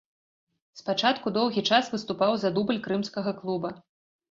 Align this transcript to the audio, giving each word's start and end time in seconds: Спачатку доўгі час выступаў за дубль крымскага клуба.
Спачатку 0.79 1.33
доўгі 1.35 1.61
час 1.69 1.91
выступаў 1.97 2.31
за 2.47 2.53
дубль 2.59 2.83
крымскага 2.89 3.37
клуба. 3.45 3.75